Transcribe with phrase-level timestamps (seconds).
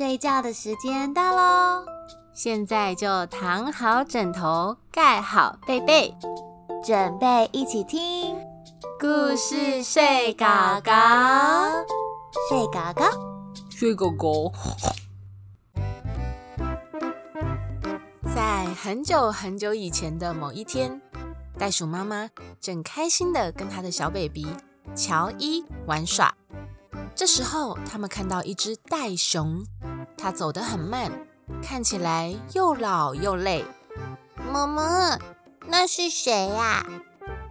[0.00, 1.84] 睡觉的时间到喽！
[2.32, 6.16] 现在就躺好枕头，盖好被被，
[6.82, 8.34] 准备一起听
[8.98, 10.46] 故事睡狗
[10.82, 10.90] 狗，
[12.48, 13.04] 睡狗狗，
[13.68, 14.50] 睡狗狗。
[18.34, 20.98] 在很久很久以前的某一天，
[21.58, 22.26] 袋鼠妈妈
[22.58, 24.46] 正开心的跟她的小 baby
[24.94, 26.34] 乔伊玩耍。
[27.20, 29.62] 这时候，他们看到一只袋熊，
[30.16, 31.12] 它走得很慢，
[31.62, 33.62] 看起来又老又累。
[34.50, 35.18] 妈妈，
[35.66, 36.82] 那是谁呀？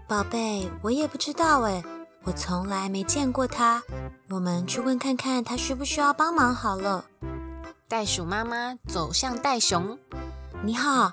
[0.08, 1.84] 宝贝，我也不知道哎，
[2.24, 3.84] 我从来没见过它。
[4.32, 7.06] 我们去问看看，它需不需要帮忙好了。
[7.88, 10.00] 袋鼠妈妈走向袋熊，
[10.64, 11.12] 你好，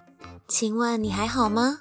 [0.48, 1.78] 请问你还好吗？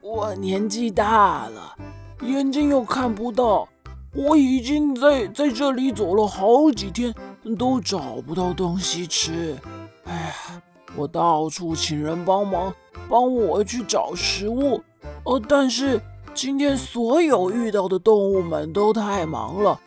[0.00, 1.74] 我年纪大了，
[2.20, 3.68] 眼睛又看不到。
[4.18, 7.14] 我已经在在这里走了好几天，
[7.56, 9.56] 都找不到东西吃。
[10.04, 10.60] 哎呀，
[10.96, 12.74] 我到处请人帮忙，
[13.08, 14.82] 帮我去找食物。
[15.22, 16.00] 哦，但是
[16.34, 19.78] 今天所有遇到的动物们都太忙了，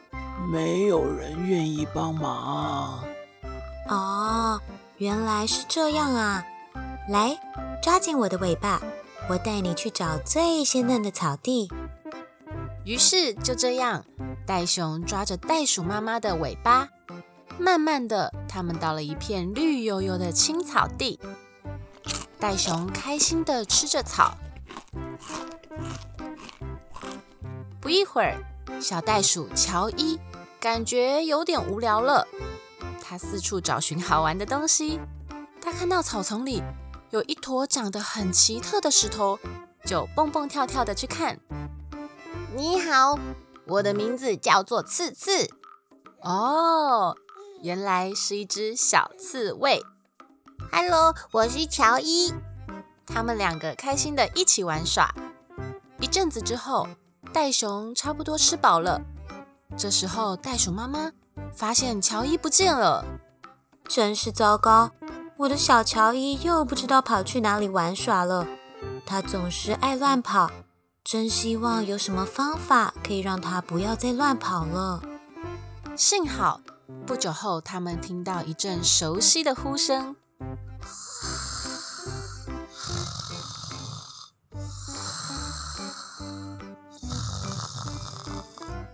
[0.49, 3.03] 没有人愿意帮忙。
[3.89, 4.61] 哦，
[4.97, 6.41] 原来是这样啊！
[7.09, 7.37] 来，
[7.83, 8.81] 抓紧我的尾巴，
[9.29, 11.69] 我带你去找最鲜嫩的草地。
[12.83, 14.03] 于是就这样，
[14.45, 16.89] 袋熊抓着袋鼠妈妈的尾巴，
[17.59, 21.19] 慢慢的，他们到了一片绿油油的青草地。
[22.39, 24.35] 袋熊开心的吃着草。
[27.79, 28.43] 不一会儿，
[28.81, 30.19] 小袋鼠乔伊
[30.59, 32.27] 感觉有点无聊了，
[32.99, 34.99] 他四处找寻好玩的东西。
[35.61, 36.63] 他看到草丛里
[37.11, 39.37] 有一坨长得很奇特的石头，
[39.85, 41.39] 就蹦蹦跳跳的去看。
[42.53, 43.17] 你好，
[43.65, 45.49] 我的名字叫做刺刺。
[46.21, 47.15] 哦，
[47.61, 49.81] 原来是一只小刺猬。
[50.69, 52.33] Hello，我是乔伊。
[53.05, 55.15] 他们两个开心的一起玩耍。
[56.01, 56.89] 一阵子之后，
[57.31, 59.01] 袋熊差不多吃饱了。
[59.77, 61.13] 这时候，袋鼠妈妈
[61.53, 63.05] 发现乔伊不见了，
[63.87, 64.91] 真是糟糕！
[65.37, 68.45] 我的小乔伊又不知道跑去哪里玩耍了。
[69.05, 70.51] 它总是爱乱跑。
[71.11, 75.03] 真希望有什么方法可以让他不要再乱跑了。
[75.93, 76.61] 幸好
[77.05, 80.15] 不久后，他们听到一阵熟悉的呼声。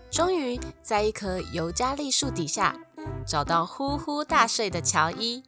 [0.10, 2.76] 终于在一棵尤加利树底下
[3.28, 5.44] 找到呼呼大睡的乔伊。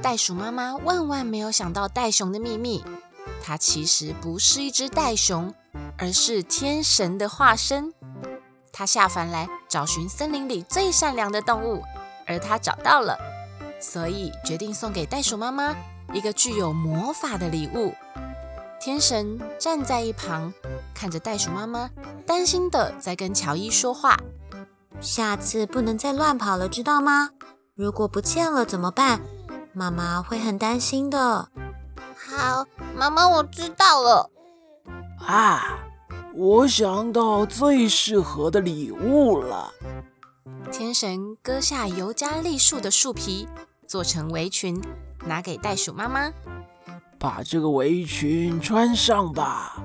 [0.00, 2.82] 袋鼠妈妈万万没有想到袋熊的秘密。
[3.42, 5.54] 它其实不是一只袋熊，
[5.98, 7.92] 而是天神的化身。
[8.72, 11.82] 他下凡来找寻森林里最善良的动物，
[12.26, 13.18] 而他找到了，
[13.80, 15.74] 所以决定送给袋鼠妈妈
[16.12, 17.94] 一个具有魔法的礼物。
[18.78, 20.52] 天神站在一旁，
[20.94, 21.90] 看着袋鼠妈妈，
[22.26, 24.16] 担心的在跟乔伊说话
[25.00, 27.30] ：“下次不能再乱跑了，知道吗？
[27.74, 29.22] 如果不见了怎么办？
[29.72, 31.48] 妈妈会很担心的。”
[32.14, 34.30] 好，妈妈，我知道了。
[35.26, 35.78] 啊，
[36.38, 39.72] 我想到最适合的礼物了。
[40.70, 43.48] 天神割下尤加利树的树皮，
[43.86, 44.78] 做成围裙，
[45.24, 46.30] 拿给袋鼠妈妈。
[47.18, 49.82] 把这个围裙穿上吧。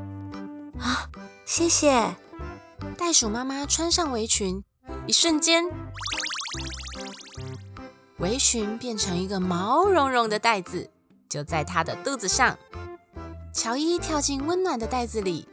[0.78, 1.08] 啊，
[1.46, 2.14] 谢谢。
[2.98, 4.62] 袋鼠妈妈穿上围裙，
[5.08, 5.64] 一瞬间，
[8.18, 10.90] 围裙变成一个毛茸茸的袋子。
[11.30, 12.58] 就在她的肚子上，
[13.54, 15.48] 乔伊跳进温暖的袋子里，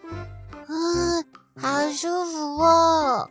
[0.69, 1.25] 嗯，
[1.61, 3.29] 好舒服哦。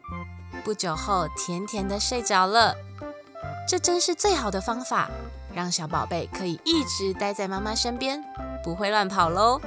[0.64, 2.76] 不久后，甜甜的睡着了。
[3.68, 5.10] 这真是最好的方法，
[5.54, 8.24] 让小宝贝可以一直待在妈妈身边，
[8.64, 9.62] 不会乱跑喽。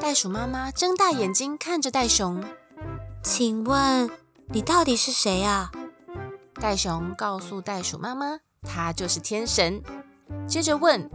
[0.00, 2.44] 袋鼠妈妈睁大眼睛看着袋熊，
[3.22, 4.10] 请问
[4.48, 5.70] 你到底是谁呀？
[6.60, 9.82] 袋熊告诉袋鼠妈妈，他就是天神。
[10.46, 11.10] 接着问。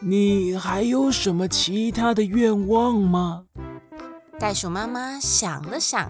[0.00, 3.44] 你还有什么其他的愿望吗？
[4.40, 6.08] 袋鼠妈妈想了想，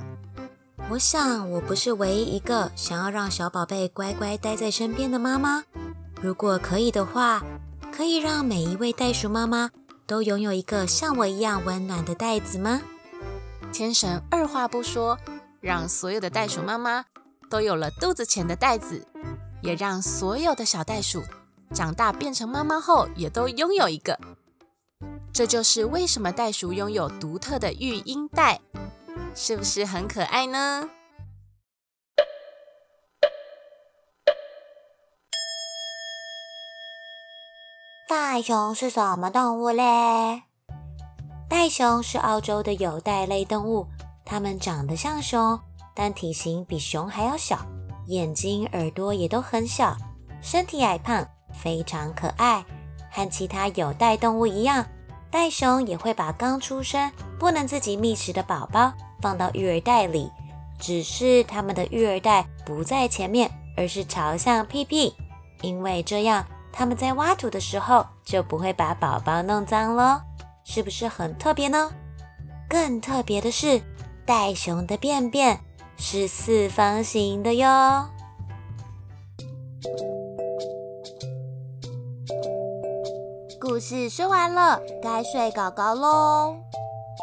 [0.91, 5.65] 我想我不是唯一一个想要让小宝贝乖乖待在身边的妈妈。
[6.21, 7.43] 如果可以的话，
[7.91, 9.71] 可以让每一位袋鼠妈妈
[10.07, 12.83] 都拥有一个像我一样温暖的袋子吗？
[13.73, 15.19] 天神二话不说，
[15.63, 17.07] 让所有的袋鼠妈妈
[17.49, 19.07] 都有了肚子前的袋子，
[19.63, 21.23] 也让所有的小袋鼠。
[21.73, 24.19] 长大变成妈妈后，也都拥有一个。
[25.33, 28.61] 这就是为什么袋鼠拥有独特的育婴袋，
[29.35, 30.91] 是不是很可爱呢？
[38.09, 40.43] 袋熊是什么动物嘞？
[41.49, 43.87] 袋熊是澳洲的有袋类动物，
[44.25, 45.59] 它们长得像熊，
[45.95, 47.65] 但体型比熊还要小，
[48.07, 49.97] 眼睛、耳朵也都很小，
[50.43, 52.65] 身体矮胖，非常可爱。
[53.11, 54.87] 和其他有袋动物一样，
[55.31, 60.31] 袋熊也会把刚出生、不能自己觅食的宝宝放到育儿袋里，
[60.79, 65.15] 只是它们的育儿袋不在前面，而是朝向屁屁，
[65.61, 70.21] 因为这样它们在挖土的时候就不会把宝宝弄脏喽。
[70.65, 71.91] 是不是很特别呢？
[72.69, 73.81] 更特别的是，
[74.27, 75.59] 袋熊的便便
[75.97, 78.09] 是四方形的哟。
[83.61, 86.57] 故事说完了，该睡狗狗喽。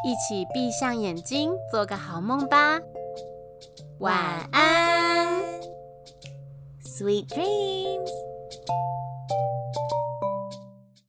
[0.06, 2.80] 一起闭上眼睛，做个好梦吧。
[4.00, 4.18] 晚
[4.52, 5.42] 安
[6.84, 8.25] ，Sweet dreams。